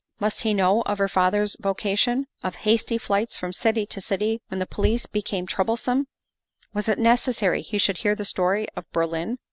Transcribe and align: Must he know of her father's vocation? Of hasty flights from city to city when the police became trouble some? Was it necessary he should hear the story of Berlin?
Must 0.19 0.41
he 0.41 0.55
know 0.55 0.81
of 0.87 0.97
her 0.97 1.07
father's 1.07 1.55
vocation? 1.59 2.25
Of 2.41 2.55
hasty 2.65 2.97
flights 2.97 3.37
from 3.37 3.53
city 3.53 3.85
to 3.85 4.01
city 4.01 4.41
when 4.47 4.57
the 4.57 4.65
police 4.65 5.05
became 5.05 5.45
trouble 5.45 5.77
some? 5.77 6.07
Was 6.73 6.89
it 6.89 6.97
necessary 6.97 7.61
he 7.61 7.77
should 7.77 7.97
hear 7.99 8.15
the 8.15 8.25
story 8.25 8.67
of 8.75 8.91
Berlin? 8.91 9.37